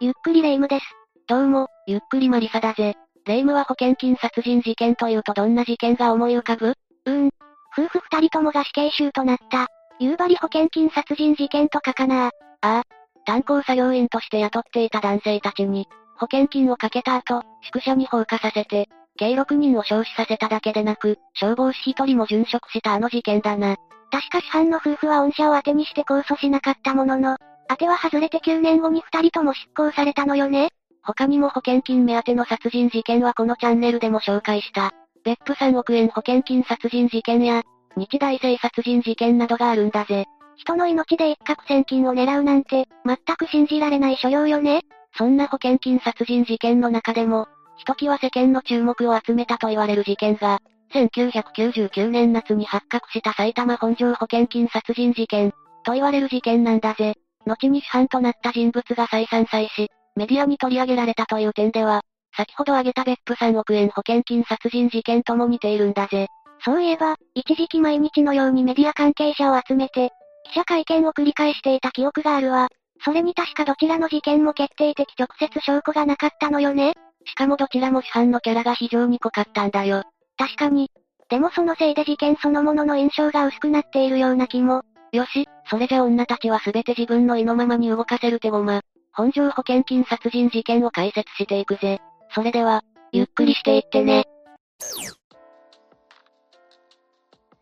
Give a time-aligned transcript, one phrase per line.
[0.00, 0.84] ゆっくりレ夢ムです。
[1.26, 2.94] どうも、ゆっくりマリサだぜ。
[3.26, 6.74] レ夢ムは保険金殺人事件というとどんな事件が思い浮かぶ？
[7.06, 7.30] うーん。
[7.76, 9.66] 夫婦二人ともが死刑囚となった。
[9.98, 12.30] 夕張保険金殺人事件とかかなあ
[12.60, 12.82] あ。
[13.26, 23.74] 炭鉱作業員として雇っていた男性たちに、保険金をかけた後、宿舎に放火させて、計6人を焼死させただけでなく、消防士1人も殉職したあの事件だな。
[24.12, 27.36] 確か市販の夫婦は御社を当てにして控訴しなかったものの、
[27.68, 30.70] 当ては外れて9年後に2人とも執行されたのよね
[31.02, 34.92] 他にも保険金目当ての殺人事件はこのチャンネルでも紹介した。
[35.24, 37.62] 別府3億円保険金殺人事件や、
[37.96, 40.26] 日大生殺人事件などがあるんだぜ。
[40.56, 44.82] 人の命で一攫千金を狙うなんて、全く信じられない所要よね。
[45.16, 50.60] そんな保険金殺人事件の中でも、ひときわ世間の注目を集めたと言われる事件が、
[50.92, 55.52] 1999年夏に発覚した埼玉本庄保険金殺人事件、
[55.84, 57.14] と言われる事件なんだぜ。
[57.46, 62.02] 後に主犯となった人物が再三再し、メディアに取り上げられたという点では、
[62.36, 66.28] 先ほど挙げた別府3億円保険金殺人事件とも似ているんだぜ。
[66.64, 70.10] そういえば、一時期毎日のようにメディア関係者を集めて、
[70.44, 72.68] 記者会見を繰り返していた記憶があるわ。
[73.04, 76.94] それに確かどちらの事件も決定的直接証拠がなかったのよね。
[77.26, 80.02] しかもどちらも主犯のキャラが非常に濃かったんだよ。
[80.36, 80.90] 確かに。
[81.28, 84.82] でもそのせいで事件そのものの印象が薄くなっているような気も。
[85.12, 88.80] よし、それじゃ女たちは全て自分の意のままに動かせる手駒。
[89.12, 91.98] 本庄保険金殺人事件を解説していくぜ。
[92.34, 94.26] それでは、ゆっくりしていってね。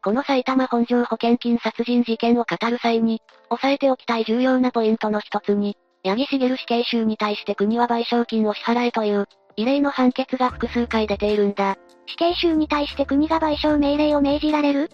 [0.03, 11.77] この埼玉本庄保険金殺人事件を語る際に、押さえておきたい重要なポイントの一つに、八木茂死刑囚に対して国は賠償金を支払えという、異例の判決が複数回出ているんだ。
[12.07, 14.91] 死刑囚に対して国が賠償命令を命じられる？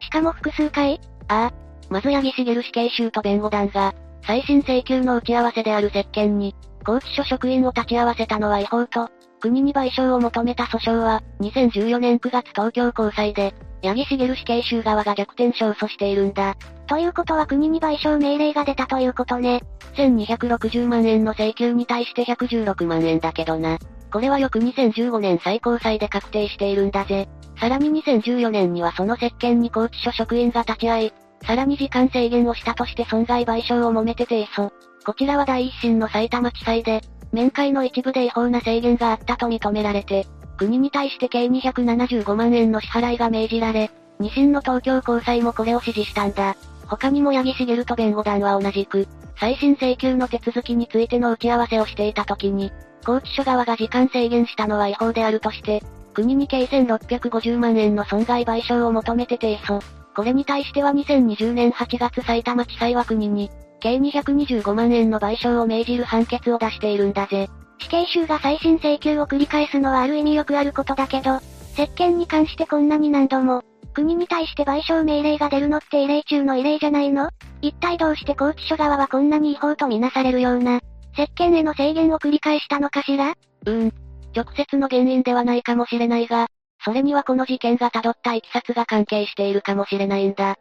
[0.00, 1.00] しかも複数回？
[1.28, 1.67] ああ。
[1.90, 3.94] まず八木茂死刑囚と弁護団が、
[4.26, 9.08] 再審請求の打ち合わせである接見に、拘置所職員を立ち会わせたのは違法と、
[9.40, 16.56] 国に賠償を求めた訴訟は、2014年9月東京高裁で、八木茂死刑囚側が逆転勝訴しているんだ。
[16.86, 19.62] ということは国に賠償命令が出たということね。
[19.94, 23.78] 1260万円の請求に対して116万円だけどな。
[24.12, 27.28] これはよく2015年最高裁で確定しているんだぜ。
[27.60, 31.12] さらに2014年にはその接見に拘置所職員が立ち会い、
[31.44, 34.70] さらに時間制限をしたとして損害賠償を揉めて提訴。
[35.04, 37.00] こちらは第一審の埼玉地裁で、
[37.32, 46.56] 面会の一部で違法な制限があったと認められて、国に対して計275万円の支払いが命じられ、二審の東京高裁もこれを指示したんだ。
[46.86, 49.06] 他にも八木茂と弁護団は同じく、
[49.38, 52.72] 再審請求の手続きについての打ち合わせをしていた時に、
[53.02, 55.82] 拘置所側が時間制限したのは違法であるとして、
[56.14, 59.80] 国に計1650万円の損害賠償を求めて提訴。
[60.18, 67.48] これに対しては2020年8月埼玉地裁は国に、計225万円の賠償を命じる判決を出しているんだぜ。
[67.78, 71.38] 死刑囚が再審請求を繰り返すのはある意味よくあることだけど、
[71.76, 73.62] 接見に関してこんなに何度も、
[73.94, 77.30] 国に対して賠償命令が出るのって異例中の異例じゃないの？
[77.62, 80.80] 一体どうして拘置所側はこんなに違法とみなされるような、
[81.14, 83.34] 接見への制限を繰り返したのかしら？
[83.66, 83.92] うーん。
[84.34, 86.48] 直接の原因ではないかもしれないが、
[86.84, 90.56] それにはこの事件が辿った経緯が関係しているかもしれないんだ。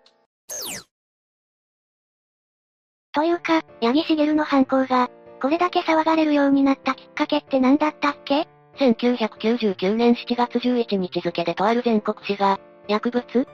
[3.13, 5.09] というか、八木茂の犯行が、
[5.41, 8.47] これだけ騒がれるようになったきっかけって何だったっけ
[8.77, 13.47] ?1999 年7月11日付でとある全国紙が、薬物？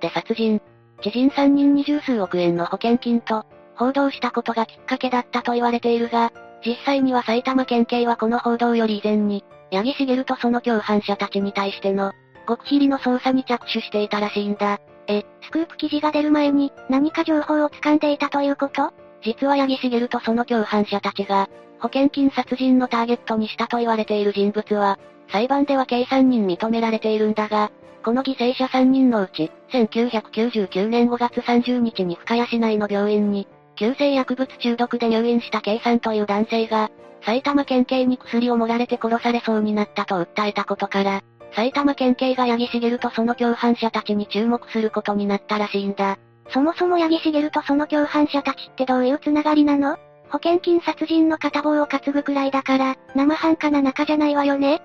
[0.00, 0.60] で殺人、
[1.02, 3.44] 知人3人に十数億円の保険金と、
[3.76, 6.32] 報道したことがきっかけだったと言われているが、
[6.64, 12.12] 実際には埼玉県警はこの報道より以前に、八木茂とその共犯者たちに対しての、
[12.48, 14.78] 極秘裏の捜査に着手していたらしいんだ。
[15.06, 18.92] え、スクープ記事が出る前に、何か情報を掴んでいたということ？
[19.22, 21.48] 実は八木茂とその共犯者たちが、
[21.78, 24.98] 保険金殺人のターゲットにしたと言われている人物は、
[25.30, 27.70] 裁判では計3人認められているんだが、
[28.04, 36.90] この犠牲者3人のうち、1999年5月30日に深谷市内の病院に、急性薬物中毒で入院した K さんという男性が、
[37.22, 41.22] 埼玉県警に薬を盛られて殺されそうになったと訴えたことから、
[41.54, 46.18] 埼玉県警が八木茂とその共犯者たちに注目することになったらしいんだ。
[46.52, 49.96] そもそも八木茂とその共犯者たちってどういうつながりなの？
[50.30, 54.80] 保険金殺人の片棒を担ぐくらいだから、生半可な仲じゃないわよね？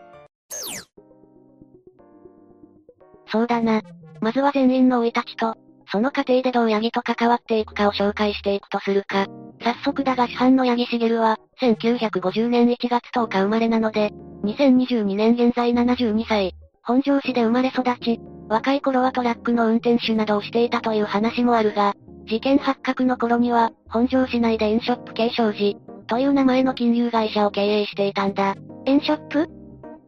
[3.28, 3.82] そうだな。
[4.22, 5.56] まずは全員の老いたちと、
[5.92, 9.28] その過程でどうヤギと関わっていくかを紹介していくとするか。
[9.62, 14.12] 早速だが主犯のヤギ茂は、1950年1月10日生まれなので、
[14.44, 16.54] 2022年現在72歳。
[16.84, 21.96] 本庄市で生まれ育ち、若い頃はトラックの運転手などをしていたという話もあるが、
[22.28, 25.78] 事件発覚の頃には、本庄市内で飲食系商事、
[26.08, 28.56] という名前の金融会社を経営していたんだ。
[28.86, 29.48] エンショップ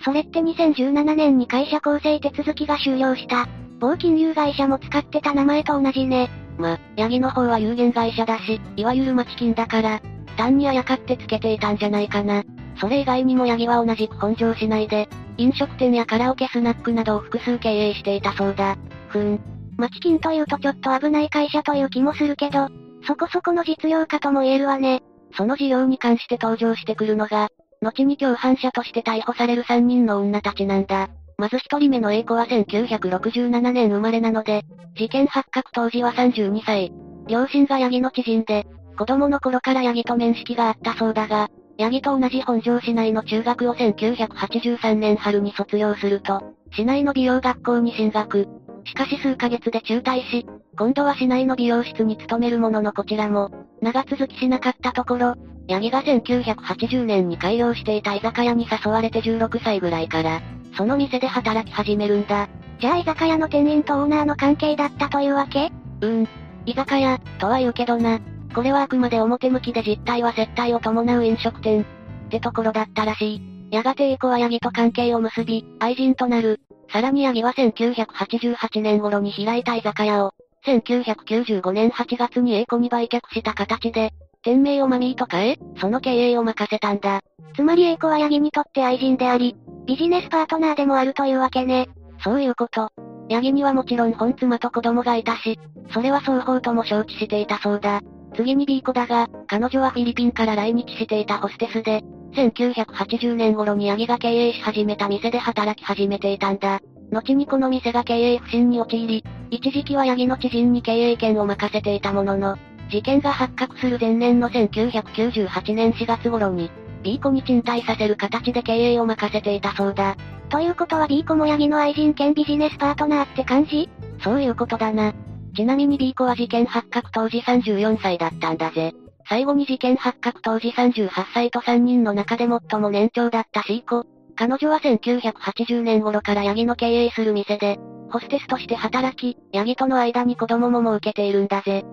[0.04, 3.48] それって2017年に会社構成手続きが終了した。
[3.80, 6.30] 某金融会社も使ってた名前と同じね。
[6.58, 10.02] ま、ヤギの方は有限会社だし、いわゆる町金だから、
[10.36, 12.44] 単にあやかってつけていたんじゃないかな。
[12.80, 15.08] それ以外にもヤギは同じく本庄市内で、
[15.38, 18.78] 飲食店やカラオケスナックなどを複数経営していたそうだ。
[19.10, 19.40] ふん。
[19.78, 22.70] 町金というとちょっと危ない会社という気もするけど、
[23.06, 25.04] そこそこの実業家とも言えるわね。
[25.36, 27.50] その事業に関して登場してくるのが、
[27.82, 31.10] 後に共犯者として逮捕される3人の女たちなんだ。
[31.39, 34.63] まず一人目の A 子は1967年生まれなので、
[34.95, 36.92] 事件発覚当時は32歳。
[37.28, 38.66] 両親がヤギの知人で、
[38.98, 46.42] 子供の頃からヤギと面識があったそうだが、ヤギと同じ本庄市内の中学を1983年春に卒業すると、
[46.75, 48.48] 市内の美容学校に進学。
[48.86, 53.51] しかし数ヶ月で中退し、今度は市内の美容室に勤めるもののこちらも、
[53.81, 55.36] 長続きしなかったところ、
[55.68, 60.42] ヤギが1980年に開業していた居酒屋に誘われて16歳ぐらいから、
[60.78, 62.48] その店で働き始めるんだ。
[62.80, 65.72] じゃあ居酒屋の店員とオーナーの関係だったというわけ？
[66.02, 66.28] うん。
[66.68, 68.20] 居酒屋、とは言うけどな。
[68.54, 71.82] これはあくまで表向きで実態は接待を伴う飲食店。
[71.82, 73.42] ってところだったらしい。
[73.72, 76.62] やがて A 子はヤギと関係を結び、愛人となる。
[76.92, 80.34] さらにヤギは1988年頃に開いた居酒屋を、
[80.66, 87.22] 1995年8月に A 子に売却した形で、店名をマミーと変え、その経営を任せたんだ。
[87.56, 89.56] つまり A 子はヤギにとって愛人であり、
[89.86, 91.88] ビジネスパートナーでもあるというわけね。
[92.24, 92.89] そういうこと。
[93.30, 95.60] ヤギにはもちろん本妻と子供がいたし、
[95.92, 98.01] それは双方とも承知していたそうだ。
[98.36, 102.04] 次に B 子だが、彼女はフィリピンから来日していたホステスで、
[102.36, 106.80] 1980年頃にヤギが経営し始めた店で働き始めていたんだ。
[107.12, 112.57] 後にこの店が経営不振に陥り、一時期はヤギの知人に経営権を任せていたものの、
[112.89, 116.72] 事件が発覚する前年の1998年4月頃に、
[117.04, 120.16] B 子に賃貸させる形で経営を任せていたそうだ。
[120.50, 123.89] ということは B 子もヤギの愛人兼ビジネスパートナーって感じ？
[124.24, 125.13] そういうことだな。
[125.56, 128.94] ちなみに B 子は事件発覚当時34歳だったんだぜ。
[129.30, 134.06] 最後に事件発覚当時38歳と3人の中で最も年長だった C 子。
[134.36, 137.78] 彼女は1980年頃からヤギの経営する店で、
[138.10, 141.83] ホステスとして働き、ヤギとの間に子供も設けているんだぜ。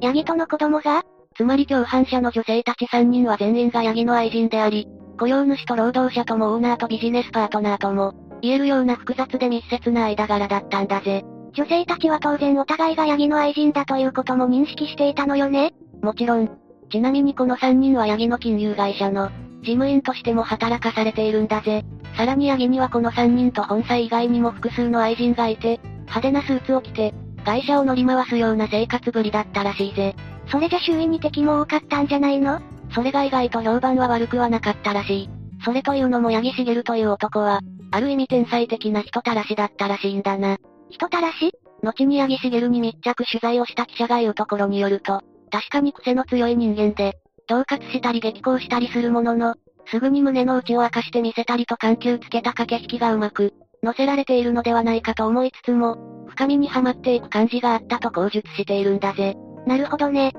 [0.00, 1.02] ヤギとの子供が？
[1.36, 11.24] つまり共犯者の女性たち3人は全員がヤギの愛人であり、雇用主と労働者ともオーナーとビジネスパートナーとも、言えるような複雑で密接な間柄だったんだぜ。
[11.52, 15.72] 女性たちは当然お互いがヤギの愛人だということも認識していたのよね
[16.02, 16.48] もちろん。
[16.90, 19.30] ちなみにこの3人はヤギの金融会社の、
[19.62, 21.84] 事務員としても働かされているんだぜ。
[22.16, 27.12] さらにヤギにはこの3人と本妻以外にも複数の愛人がいて、派手なスーツを着て、
[27.48, 30.14] 会社を乗り回すような生活ぶりだったらしいぜ。
[30.52, 32.60] それじゃ周囲に敵も多かったんじゃないの？
[32.94, 35.30] それが意外と評判は悪くはなかったらしい。
[35.64, 37.60] それというのも八木茂という男は、
[37.90, 40.58] ある意味天才的な人たらしだったらしいんだな。
[40.90, 41.52] 人たらし？
[41.82, 47.16] 後に八木茂に密着取材をした記者が言うところによると、確かに癖の強い人間で、
[47.48, 49.54] 恫喝したり激高したりするものの、
[49.90, 59.36] すぐに胸の内を明かして見せたりと緩急つけた駆け引きがうまく、乗せられているのではないかと思いつつも、深みにはまっていく感じがあったと口述しているんだぜ。
[59.66, 60.32] なるほどね。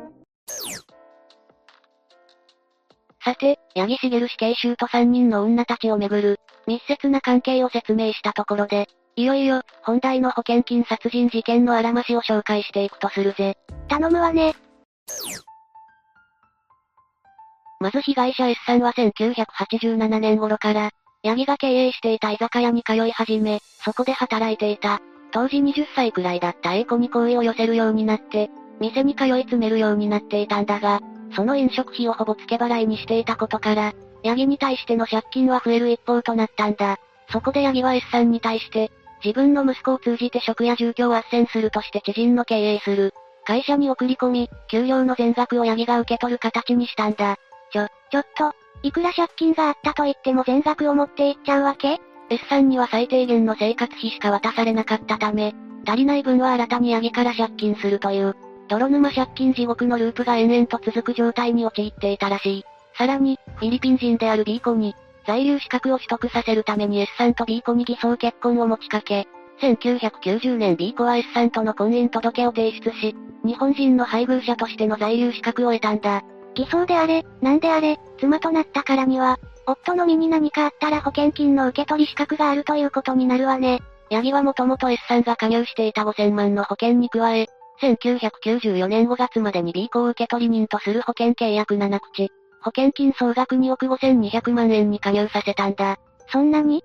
[3.24, 13.58] さて、八木茂死刑囚と3人の女たちをめぐる、密接な関係を説明したところで、いよいよ、本題の保険金殺人事件のあらましを紹介していくとするぜ。
[13.88, 14.54] 頼むわね。
[17.82, 20.92] まず被害者 S さんは1987年頃から、
[21.24, 25.02] ヤギが経営していた居酒屋に通い始め、そこで働いていた。
[25.32, 31.02] 当時20歳くらいだった A 子に好意を寄せるようになって、店に通い詰めるようになっていたんだが、
[31.36, 33.94] その飲食費をほぼ付け払いにしていたことから、
[34.24, 36.98] ヤギに対しての借金は増える一方となったんだ。
[37.32, 38.92] そこでヤギは S さんに対して、
[39.24, 43.14] 自分の息子を通じて職や住居を斡旋するとして知人の経営する。
[43.46, 47.38] 会社に送り込み、給料の全額をヤギが受け取る形にしたんだ。
[47.72, 52.00] ちょ、ちょっと、いくら借金があったと言っても全額を持っていっちゃうわけ？
[52.30, 55.54] ?S さんには最低限の生活費しか渡されなかったため、
[55.86, 58.36] 足りない分は新たにヤギから借金するという、
[58.68, 62.64] 泥沼借金地獄のループが延々と続く状態に陥っていたらしい。
[62.98, 64.96] さらに、フィリピン人である B 子に、
[65.26, 69.28] 在留資格を取得させるために S さんと B 子に偽装結婚を持ちかけ、
[69.62, 76.24] 1990年 B 子は S さんとの婚姻届を提出し、日本人の配偶者としての在留資格を得たんだ。
[76.56, 79.40] 偽装であれ、なんであれ、妻となったからには、
[79.72, 83.82] 夫の身に何かあったら保険金の受け取り資格があるということになるわね。
[84.10, 87.48] ヤギはもともと S さんが加入していた5000万の保険に加え、
[87.82, 92.32] 1994年5月までに B 子を受取人とする保険契約7口。
[92.62, 95.98] 保険金総額2億5200万円に加入させたんだ。
[96.28, 96.84] そんなに？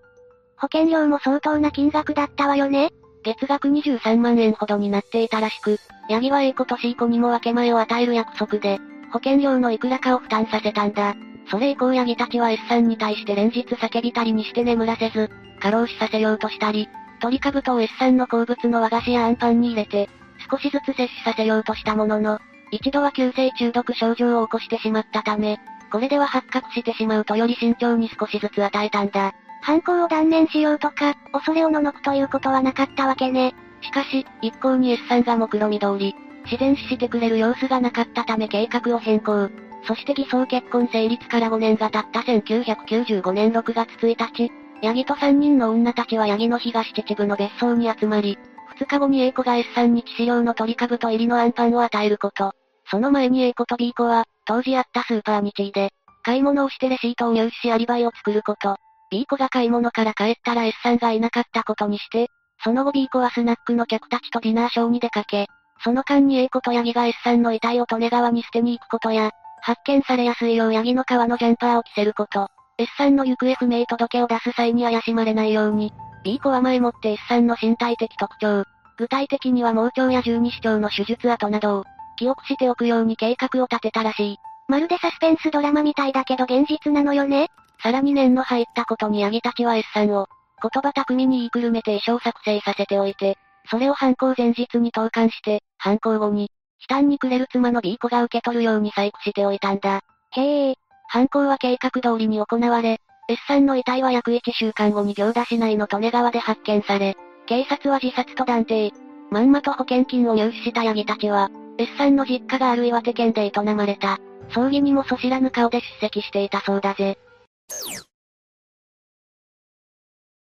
[0.56, 2.90] 保険料も相当な金額だったわよね
[3.24, 8.78] 月額23万円ほどになっていたらしく、ヤギは A 子と C 子にも分け前を与える約束で、
[9.12, 11.14] 保険料のいくらかを負担させたんだ。
[11.50, 16.88] それ以降ヤギたちは S さんに対して連日叫びたりにして眠らせず、過労死させようとしたり、
[17.20, 20.08] トリカブトを S さんの好物の和菓子やアンパンに入れて、
[20.50, 25.58] 少しずつ摂取させようとしたものの、一度は急性中毒症状を起こしてしまったため、
[25.90, 29.32] これでは発覚してしまうとより慎重に少しずつ与えたんだ。
[29.62, 33.54] 犯行を断念しようとか、恐れをののくということはなかったわけね。
[33.80, 39.50] しかし、一向に S さんが目論見通り、自然死してくれる様子がなかったため計画を変更。
[39.86, 44.50] そして偽装結婚成立から5年が経った1995年6月1日、
[44.82, 48.38] ヤギと3人の女たちはヤギの東秩父の別荘に集まり、
[48.78, 52.52] 2日後に A 子が S さんに致死量の鳥かぶと入りのアンパンを与えること。
[52.90, 55.90] その前に A 子と B 子は、当時あったスーパーに地位で、
[56.22, 58.76] 買い物をしてレシートを入手しアリバイを作ること。
[59.10, 62.28] B 子が買い物から帰ったら S さんがいなかったことにして、
[62.62, 65.46] その後 B 子はスナックの客たちとディナーショーに出かけ、
[65.82, 69.30] その間に A 子とヤギが S さんの遺体を利根川に捨てに行くことや、
[69.64, 72.48] 発見されやすいようヤギの皮のジャンパーを着せること。
[72.76, 75.90] S さんの行方不明届を出す際に怪しまれないように、
[76.22, 78.64] B 子は前もって S さんの身体的特徴、
[78.98, 81.84] 具体的には盲腸や十二指腸の手術跡などを、
[82.18, 84.36] 記憶しておくように計画を立てたらしい。
[84.68, 87.48] まるでサスペンスドラマみたいだけど現実なのよね。
[87.82, 90.28] さらに念の入ったことにヤギたちは S さんを、
[90.60, 93.38] 言葉巧みに言いくるめて衣装作成させておいて、
[93.70, 96.50] それを犯行前日に投函して、犯行後に、
[96.90, 100.00] 悲嘆にくれる妻の B 子が受け取るように細工しておいたんだ。
[100.32, 100.74] へえ。
[101.08, 108.92] 犯行は計画通りに行われ、S さんの遺体は約1週間後に行田市内の利根川で発見され、警察は自殺と断定。
[109.30, 114.18] まんまと保険金を入手したヤギたちは、S さんの実家がある岩手県で営まれた。
[114.50, 117.18] 葬儀にもそ知らぬ顔で出席していたそうだぜ。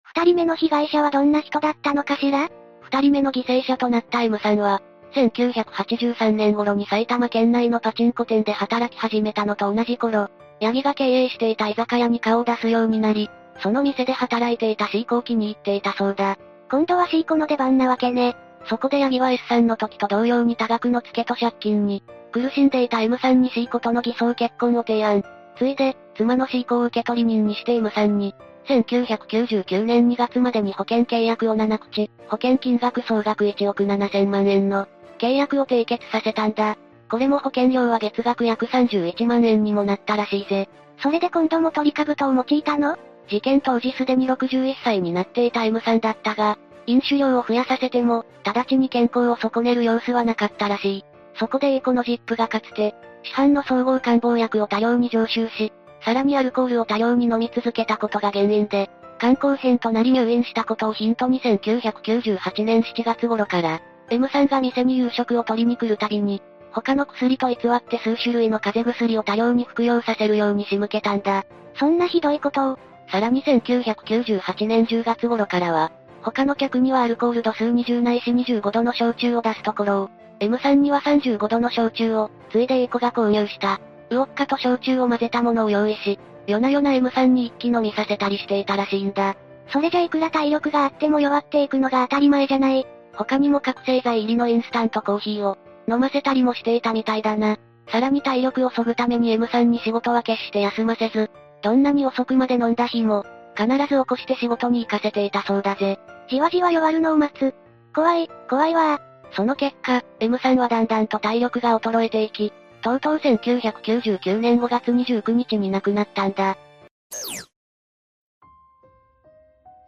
[0.03, 2.49] 二人目の被害者はどんな人だったのかしら？
[2.83, 4.81] 二人目の犠牲者となった M さんは、
[5.17, 10.29] 1983年頃に埼玉県内のパチンコ店で働き始めたのと同じ頃、
[10.61, 13.31] ヤギが経営していた居酒屋に顔を出すようになり、
[13.63, 16.37] その店で働いていた C 子を気に入っていたそうだ。
[16.71, 18.37] 今度は C 子の出番なわけね。
[18.69, 25.23] そこでヤギは S さんの時と同様に多額の付けと借金に、苦しんでいた M さんに C 子との偽装結婚を提案。
[25.57, 28.35] ついで、妻の C 子を受取人にして M さんに、
[28.69, 36.77] 1999年2月までに保険契約を7口、保険金額総額1億7000万円の契約を締結させたんだ。
[37.11, 40.69] これも保険料は月額約31万円にもなったらしいぜ。
[41.03, 42.97] それで今度もトリカブトを用いたの？
[43.29, 51.05] 事件当時すでに61歳になっていた M さんだったが、飲酒量を増やさせても、直ちに健康を損ねる様子はなかったらしい。
[51.39, 52.95] そこで A 子のジップがかつて、
[53.25, 55.73] 市販の総合感冒薬を多量に常習し、
[56.05, 71.45] さらにアルコールを多量に飲み続けたことが原因で、肝硬変となり入院したことをヒントに1998年7月頃から、M さんが店に夕食を取りに来るたびに、他の薬と偽って数種類の風邪薬を多量に服用させるように仕向けたんだ。
[71.75, 72.79] そんなひどいことを。
[73.11, 80.11] さらに1998年10月頃からは、他の客にはアルコール度数20ないし25度の焼酎を出すところを、
[80.41, 83.81] M さんには35度の焼酎を、ついで A 子が購入した。
[84.11, 89.35] ウオッカと焼酎を混ぜたものを用意し、夜な夜な M さんに一気飲みさせたりしていたらしいんだ。
[89.69, 92.87] それじゃいくら体力があっても弱っていくのが当たり前じゃない。
[93.17, 95.59] 他にも覚醒剤入りのインスタントコーヒーを、
[95.89, 97.59] 飲ませたりもしていたみたいだな。
[97.89, 101.31] さらに体力を削ぐために M さんに仕事は決して休ませず、
[101.63, 103.25] どんなに遅くまで飲んだ日も、
[103.57, 105.99] 必ず起こして仕事に行かせていたそうだぜ。
[106.29, 107.55] じわじわ弱るのを待つ。
[107.95, 109.01] 怖い、怖いわ
[109.33, 116.57] その結果、M さんはだんだんと体力が衰えていき、とうとう1999年5月29日に亡くなったんだ。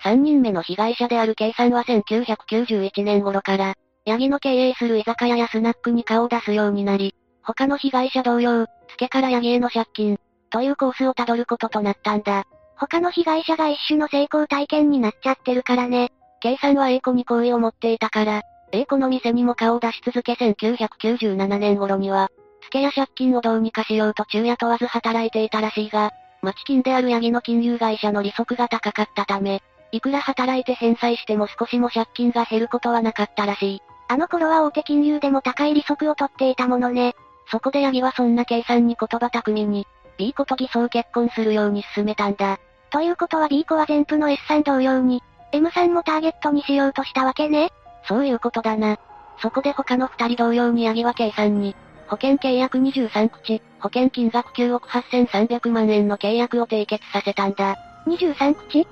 [0.05, 3.75] 3人目の被害者である K さんは1991年頃から、
[4.05, 10.19] ヤギの経営する居酒屋やスナックに顔を出すようになり、他の被害者同様、付けからヤギへの借金、
[10.51, 12.45] というコースをたどることとなったんだ。
[12.77, 16.13] 他の被害者が一種の成功体験になっちゃってるからね。
[16.41, 22.29] K さんは A 子に好意を持っていたから、A 子の店にも顔を出し続け1997年頃には、
[22.63, 26.13] 付けや借金をどうにかしようと昼夜問わず働いていたらしいが、
[26.43, 29.61] 町金であるヤギの金融会社の利息が高かったため、
[29.93, 33.83] いくら働いて返済しても少しも借金が減ることはなかったらしい。
[34.09, 37.15] あの頃は大手金融でも高い利息を取っていたものね。
[37.51, 39.87] そこでヤギはそんな計算に言葉巧みに、
[40.19, 42.59] B 子と偽装結婚するように進めたんだ。
[42.91, 47.71] ということは B 子は全部の S さん同様に、M さんもターゲットにしようとしたわけね
[48.07, 48.99] そういうことだな。
[49.41, 51.75] そこで他の二人同様にヤギは K さんに、
[52.09, 57.77] 保険契約23口、保険金額9億8300万円の契約を締結させたんだ。
[58.07, 58.87] 23口？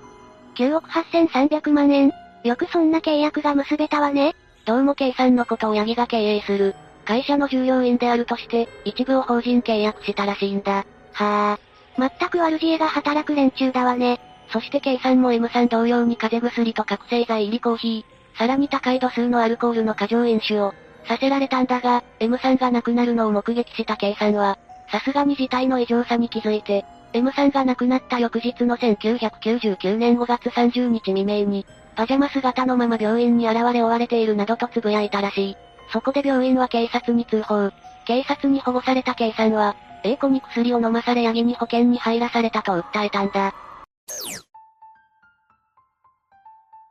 [0.56, 2.12] ?9 億8300万円
[2.44, 4.34] よくそんな契約が結べたわね。
[4.64, 6.75] どうも計算のことをヤギが経営する。
[7.04, 10.84] 会社の従業員であるとして、一部を法人契約したらしいんだ。
[11.12, 11.58] はあ。
[11.98, 14.20] 全く悪知恵が働く連中だわね。
[14.52, 20.75] そして計算も M さん同様に風邪薬と覚醒剤入りコーヒー、さらに高い度数のアルコールの過剰飲酒を、
[21.08, 24.58] させられたんだが、M さんが亡くなるのを目撃した計算は、
[24.90, 26.84] さすがに事態の異常さに気づいて、
[27.16, 35.56] M さんが亡くなった翌日の1999年5月30日未明に、パジャマ姿のまま病院に現れ追われているなどと呟いたらしい。
[35.90, 37.70] そこで病院は警察に通報。
[38.06, 43.54] 警察に保護された計算は、A 子に薬を飲まされヤギに保険に入らされたと訴えたんだ。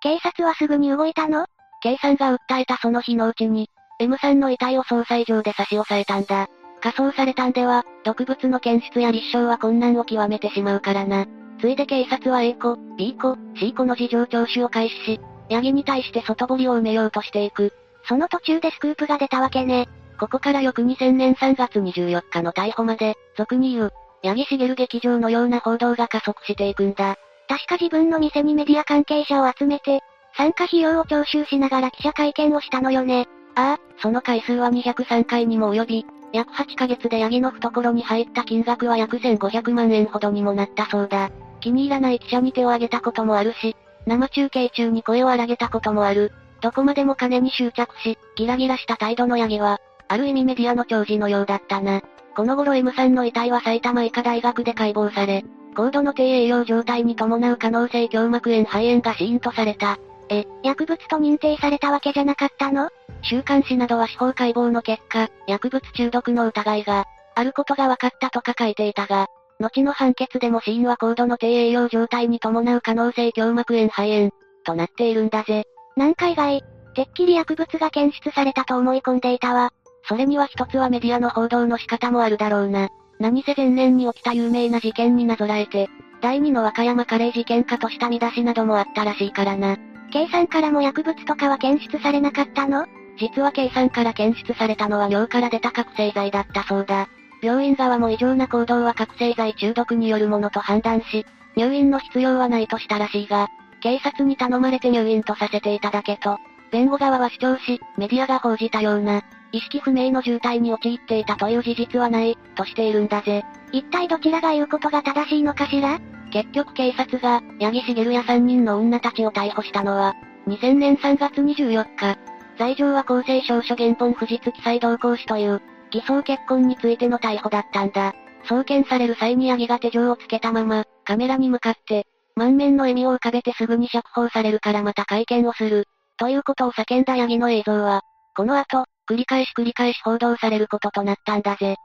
[0.01, 1.45] 警察はすぐに動いたの？
[1.81, 6.47] 計算が訴えたその日のうちに、M さんの遺体を捜査以上で差し押さえたんだ。
[6.85, 11.25] 仮装されたんでは、毒物の検出や立証は困難を極めてしまうからな。
[11.59, 17.73] ついで警察は A 子、B 子、C 子の事情聴取を開始し、ヤギに対して外堀を埋めようとしていく。
[18.07, 19.89] その途中でスクープが出たわけね。
[20.19, 27.15] ここから翌2000年3月24日の逮捕まで、俗に言う、八木茂劇場のような報道が加速していくんだ。
[27.47, 30.01] 確か自分の店にメディア関係者を集めて、
[30.37, 33.27] 参加費用を徴収しながら記者会見をしたのよね。
[33.55, 41.31] ああ、その回数は203回にも及び、約8ヶ月でヤギの懐に入った金額は約1500万円ほどにもなったそうだ。
[41.61, 43.75] 気に入らない記者に手を挙げたこともあるし、
[44.05, 46.31] 生中継中に声を荒げたこともある。
[46.61, 52.01] どこまでも金に執着し、ギラギラした態度のヤギは、ある意味メディアの長寿のようだったな。
[52.35, 59.97] この頃 M さんの遺体は埼玉医科大学で解剖され、高度の低栄養状態に伴う可能性胸膜炎肺炎が死因とされた。
[60.29, 62.89] え、薬物と認定されたわけじゃなかったの？
[63.21, 67.05] 週刊誌などは司法解剖の結果、薬物中毒の疑いが、
[67.35, 69.27] あることが分かったとか書いていたが、
[69.59, 74.31] 後の判決でも死因は高度の低栄養状態に伴う可能性胸膜炎肺炎、
[74.65, 75.63] となっているんだぜ。
[75.95, 76.61] なんか意外、
[76.93, 79.71] てっきり薬物が検出されたと思い込んでいたわ。
[80.07, 82.89] それには一つはメディアの報道の仕方もあるだろうな。
[83.19, 85.87] 何せ前年に起きた有名な事件になぞらえて、
[86.21, 89.77] 第二の和歌山カレー事件かとした見出しなどもあったらしいからな。
[90.15, 92.85] 計算からも薬物とかは検出されなかったの？
[93.19, 97.09] 実は計算から検出されたのは尿から出た覚醒剤だったそうだ。
[97.41, 101.25] 病院側も異常な行動は覚醒剤中毒によるものと判断し、
[101.57, 103.49] 入院の必要はないとしたらしいが、
[103.81, 106.37] 警察に頼まれて入院とさせていただけと、
[106.71, 113.43] 弁護側は主張し、メディアが報じたような、意識不明の重体に陥っていたという事実はない、としているんだぜ。
[113.73, 115.99] 一体どちらが言うことが正しいのかしら？
[116.35, 120.15] 結局警察が、八木茂や3人の女たちを逮捕したのは、
[120.47, 122.17] 2000年3月24日。
[122.59, 128.13] 罪状は公正証書原本不実記載同行使という、偽装結婚についての逮捕だったんだ。
[128.49, 135.85] 送検される際に八木が手錠をつけたまま、カメラに向かって、満面の笑みを浮かべてすぐに釈放されるからまた会見をする。
[136.17, 138.01] ということを叫んだヤギの映像は、
[138.35, 141.77] この後、繰り返し繰り返し報道されることとなったんだぜ。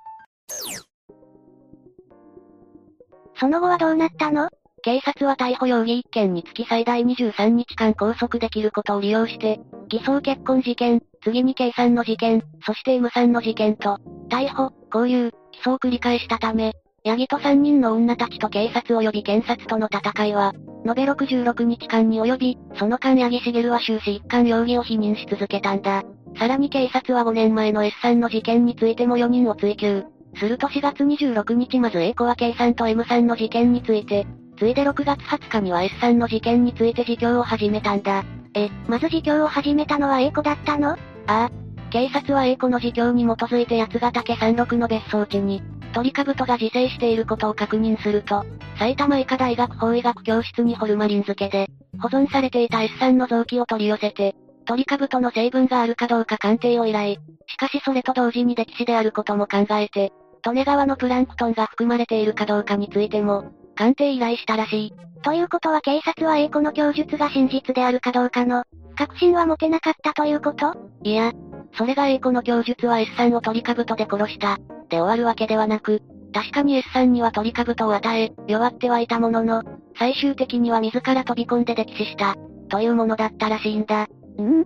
[3.41, 4.51] その後はどうなったの？
[4.83, 13.99] 警察は逮捕容疑1件につき最大23日間拘束できることを利用して、偽装結婚事件、次に計算の事件、そして M さんの事件と、
[14.31, 20.53] 逮捕、交友、起訴を繰り返したため、ヤギと3人の女たちと警察及び検察との戦いは、
[20.87, 26.05] 延べ66日間に及び、その間八木茂は終始一貫容疑を否認し続けたんだ。
[26.39, 30.05] さらに警察は5年前の S さんの事件についても4人を追及。
[30.37, 34.27] すると4月26日まず A 子は K さんと M さんの事件について、
[34.59, 38.25] ついで6月20日には S さんの事件について自供を始めたんだ。
[38.55, 40.91] え、まず自供を始めたのは A 子だったの？
[40.93, 41.51] ああ。
[41.91, 45.63] 警察は A 子の自供に基づいて八ヶ岳山麓の別荘地に、
[45.93, 48.45] トリカブトが自生していることを確認すると、
[48.79, 51.69] 埼玉医科大学法医学教室にホルマリン漬けで、
[52.01, 57.17] 保存されていた S さんの臓器を取り寄せて、トリカブトの成分があるかどうか鑑定を依頼。
[57.49, 60.13] しかしそれと同時に溺死であることも考えて、
[60.45, 64.95] 利根川のプランクトンが含まれているかどうかについても、鑑定依頼したらしい。
[65.23, 68.65] ということは警察は A 子の供述が真実であるかどうかの、
[68.97, 70.75] 確信は持てなかったということ？
[71.03, 71.33] いや、
[71.77, 79.63] それが A 子の供述は S さんをトリカブトで殺した、で終わるわけではなく、確かに S さんにはトリカブトを与え、弱ってはいたものの、
[79.99, 82.37] 最終的には自ら飛び込んで溺死した、
[82.69, 84.05] というものだったらしいんだ。
[84.05, 84.65] ん？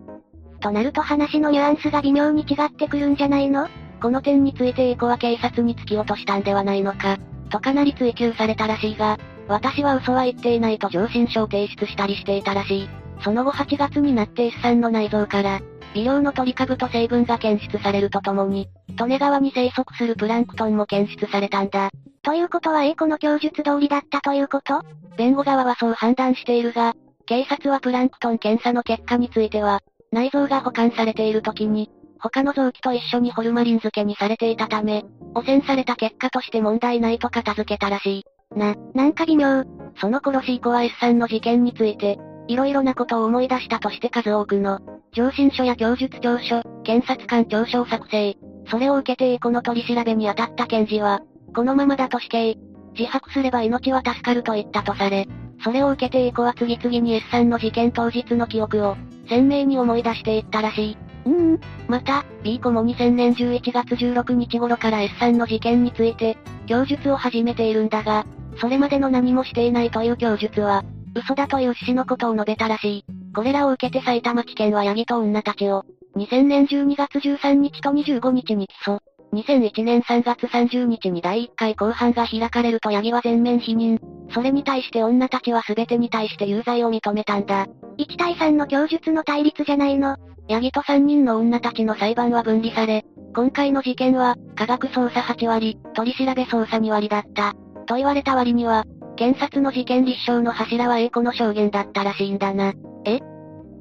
[0.61, 3.69] となると話のニュアンスが微妙に違ってくるんじゃないの？
[4.05, 7.17] この点について A 子は警察に突き落としたんではないのか、
[7.49, 12.89] とかなり追及されたらしいが、私は嘘は言っていないと上申書を提出したりしていたらしい。
[13.23, 15.63] その後8月になって S さんの内臓から、
[15.95, 21.89] 微量の鳥株と成分が検出されるとともに、利根川に生息するプランクトンも検出されたんだ。
[22.23, 24.83] ということは A 子の供述通りだったということ？
[25.17, 26.93] 弁護側はそう判断しているが、
[27.25, 29.81] 警察はプランクトン検査の結果については、
[30.13, 31.89] 内臓が保管されている時に、
[32.31, 38.25] 他の臓器と一緒にホルマリン漬けにされていたため、汚染された結果として問題ないと片付けたらしい。
[38.59, 39.65] な、なんか微妙。
[40.01, 44.81] その頃 C 子は S さんの事件について、いろいろなことを思い出したとして数多くの、
[45.13, 48.35] 上申書や供述調書、検察官調書を作成。
[48.71, 51.21] それを受けて A 子の取り調べに当たった検事は、
[51.55, 52.57] このままだと死刑。
[52.99, 55.29] 自白すれば命は助かると言ったとされ、
[55.63, 58.97] それを受けて A 子は次々に S さんの事件当日の記憶を、
[59.29, 61.04] 鮮明に思い出していったらしい。
[61.25, 61.61] うーん。
[61.89, 68.27] また、B 子も2000年11月16日頃から S さんの事件について、供述を始めているんだが、
[68.59, 70.85] それまでの何もしていないという供述は、
[71.15, 73.05] 嘘だという趣旨のことを述べたらしい。
[73.35, 75.85] これらを受けて埼玉地検はヤギと女たちを、
[76.17, 78.99] 2000年12月13日と25日に起訴。
[79.35, 83.99] 2001年3月30日に第1回公判が開かれるとヤギは全面否認。
[84.33, 87.67] それに対して女たちは全てに対して有罪を認めたんだ。
[87.99, 90.17] 1対3の供述の対立じゃないの。
[90.49, 93.05] ヤギと3人の女たちの裁判は分離され、
[93.35, 97.55] 今回の事件は、科学捜査8割、取り調べ捜査2割だった。
[97.87, 98.85] と言われた割には、
[99.17, 102.73] 検察の事件立証の柱は A 子の証言だったらしいんだな。
[103.05, 103.21] え？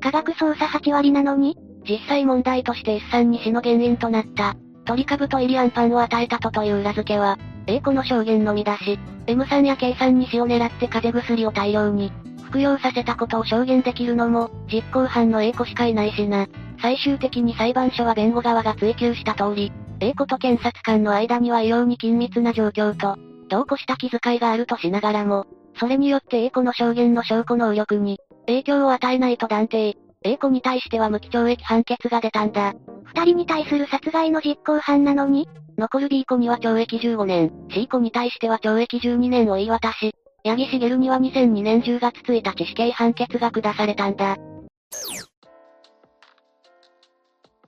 [0.02, 1.58] 科学捜査8割なのに？
[1.88, 8.98] 実際問題として S さんに死の原因となった、鳥株とイリアンパンを与えたとという裏付けは、A 子の証言のみだし、
[9.28, 12.12] M さんや K さんに死を狙って風邪薬を大量に、
[12.54, 16.46] 服用させたことを証言できるのも、実行犯の A 子しかいないしな。
[16.80, 23.18] 最終的に裁判所は弁護側が追及した通り、A 子と検察官の間には異様に緊密な状況と、
[23.50, 25.48] 同こした気遣いがあるとしながらも、
[25.80, 29.98] それによって A 子の証言の証拠能力に、影響を与えないと断定。
[30.22, 32.76] A 子に対しては無期懲役判決が出たんだ。
[33.06, 40.14] 二人に対する殺害の実行犯なのに残る B 子には懲役15年、C 子に対しては懲役12年を言い渡し、
[40.46, 44.38] 八木茂には2002年10月1日死刑判決が下されたんだ。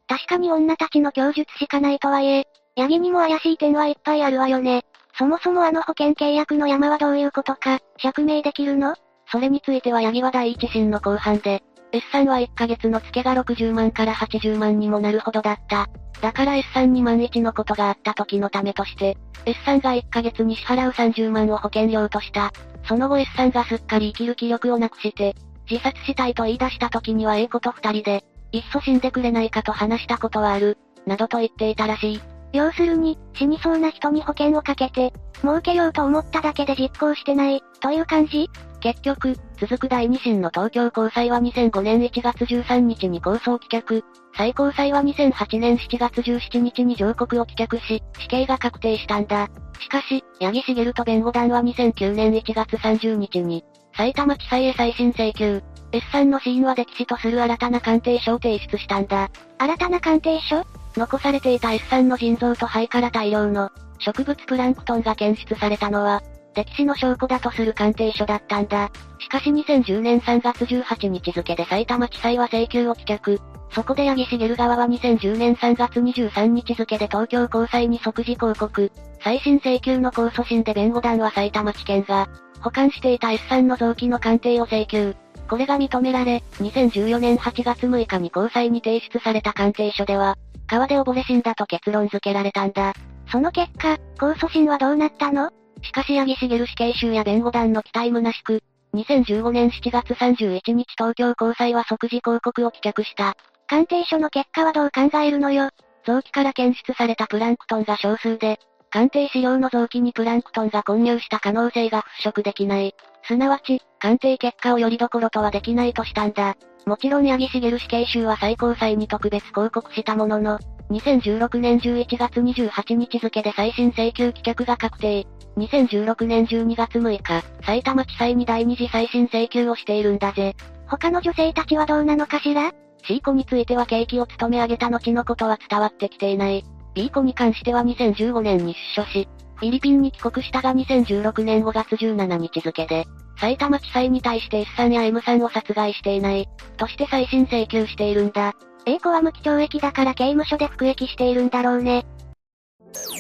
[0.07, 2.43] 確かに女たちの供述しかないとはいえ、
[2.75, 4.83] 八木にも怪しい点はいっぱいあるわよね。
[5.17, 8.95] そもそもあの保険契約の山はどういうことか、釈明できるの
[9.31, 11.63] それについては八木は第一審の後半で、
[11.95, 15.87] S さんは1ヶ月の付けが60万から80万にもなるほどだった。
[16.21, 22.51] だから S さんに万一のことがあった時のためとして、S さんが1ヶ月に支払う30万を保険料とした。
[22.85, 25.37] その後 S さんがすっかり生きる気力をなくして、
[25.71, 32.21] 自殺したいと言い出した時には A 子と二人で、いっそ死んでくれないかと話したことはある、などと言っていたらしい。
[32.51, 38.49] 要するに、死にそうな人に保険をかけて、儲けようと思っただけで実行してない、という感じ？
[38.85, 44.03] 結局、続く第二審の東京高裁は2005年1月13日に控訴を棄却、
[44.37, 49.49] 最高裁は2008年7月17日に上告を棄却し、死刑が確定したんだ。
[49.79, 53.65] しかし、八木茂と弁護団は2009年1月30日に、
[53.97, 59.31] 埼玉地裁へ再審請求、S さんの死因は溺死とする新たな鑑定書を提出したんだ。
[59.57, 60.63] 新たな鑑定書？
[60.95, 66.21] 残されていた S さんの腎臓と肺から大量の植物プランクトンが検出されたのは、
[66.55, 68.89] 溺死の証拠だとする鑑定書だったんだ。
[69.19, 73.39] しかし2010年3月18日付で埼玉地裁は請求を棄却。
[73.71, 78.91] そこで八木茂側は2010年3月23日付で東京高裁に即時抗告。
[79.21, 82.29] 再審請求の控訴審で弁護団は埼玉地検が、
[82.61, 85.15] 保管していた S さんの臓器の鑑定を請求。
[85.49, 90.37] これが認められ、2014年8月6日に高裁に提出された鑑定書では、
[90.67, 92.93] 川で溺れ死んだと結論付けられたんだ。
[93.31, 95.51] その結果、控訴審はどうなったの？
[95.85, 98.63] しかし八木茂死刑囚や弁護団の期待虚しく、
[98.95, 103.35] 2015年7月31日東京高裁は即時抗告を棄却した。
[103.67, 105.69] 鑑定書の結果はどう考えるのよ。
[106.05, 108.59] 臓器から検出されたプランクトンが少数で、
[108.95, 112.95] 鑑定資料の臓器にプランクトンが混入した可能性が払拭できない。
[113.27, 116.55] すなわち、鑑定結果をよりどころとはできないとしたんだ。
[116.85, 120.59] もちろん八木茂死刑囚は最高裁に特別抗告したものの、
[120.91, 125.27] 2016年11月28日付で再審請求棄却が確定。
[125.57, 130.55] 2016年12月6日、埼玉地裁に第二次再審請求をしているんだぜ。
[130.87, 132.71] 他の女性たちはどうなのかしら
[133.05, 136.63] ?C 子については刑期を務め上げた後のことは伝わってきていない。
[136.95, 143.05] B 子に関しては2015年に出所し、フィリピンに帰国したが2016年5月17日付で、
[143.37, 148.53] 埼玉地裁に対して S さんや M さんを殺害していない、として再審請求しているんだ。
[148.85, 152.05] A 子は無期懲役だから刑務所で服役しているんだろうね。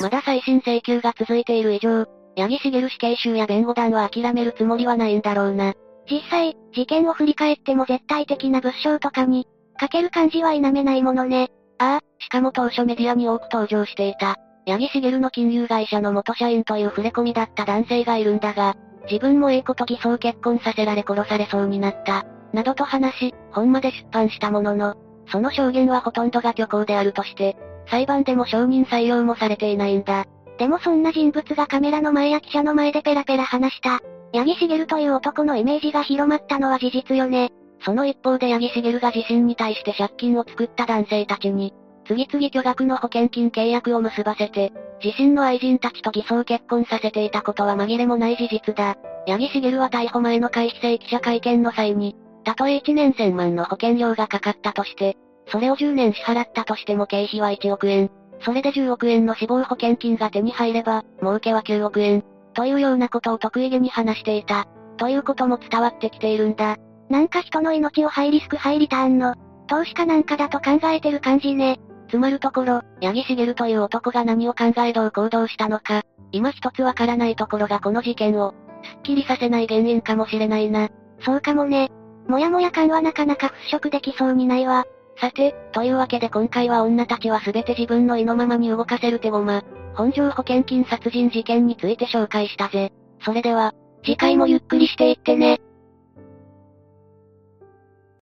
[0.01, 2.05] まだ再審請求が続いている以上、
[2.37, 5.73] 八木茂死刑囚や弁護団は諦めるつもりはないんだろうな。
[6.09, 11.49] 実際、事件を振り返っても絶対的な物証とかに、かける感じは否めないものね。
[11.79, 14.37] ああ、しかも当初メディアに多く登場していた。
[14.67, 18.75] 八木茂の金融会社の元社員という触れ込みだった男性がいるんだが、
[19.09, 22.25] 自分も A 子と偽装結婚させられ殺されそうになった。
[22.53, 24.95] などと話し、本まで出版したものの、
[25.27, 27.55] その証言はほとんどが虚構であるとして、
[27.87, 30.25] 裁判でも証人採用もされていないんだ。
[30.57, 33.99] でもそんな人物がカメラの前や記者の前でペラペラ話した。
[34.33, 37.51] 八木茂という男のイメージが広まったのは事実よね。
[37.85, 41.71] その一方で八木茂が自身に対して借金を作った男性たちに、
[42.07, 48.95] 次々巨額の保険金契約を結ばせて、自身の愛人たちと偽装結婚させていたことは紛れもない事実だ。
[49.27, 55.15] 八木茂は逮捕前の回避性記者会見の際に、たとえ1年1000万の保険料がかかったとして、
[55.47, 58.09] それを10年支払ったとしても経費は1億円。
[58.41, 62.23] それで10億円の死亡保険金が手に入れば、儲けは9億円。
[62.53, 64.65] というようなことを得意げに話していた。
[64.97, 66.77] ということも伝わってきているんだ。
[67.09, 69.35] なんか人の命をハイリスクハイリターンの、
[69.67, 71.79] 投資かなんかだと考えてる感じね。
[72.09, 80.89] つまるところ、八木茂という男が何を考えどう行動したのか、今一つわからないところがこの事件を、すっきりさせない原因かもしれないな。
[81.21, 81.89] そうかもね。
[82.27, 84.85] もやもや感はなかなか払拭できそうにないわ。
[85.19, 89.63] さて、というわけで今回は女たちは全て自分の意のままに動かせる手駒、
[89.95, 92.91] 本庄保険金殺人事件について紹介したぜ。
[93.21, 95.59] それでは、次回もゆっくりしていってね。